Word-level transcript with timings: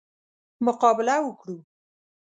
مقابله 0.65 1.15
وکړو. 1.27 1.57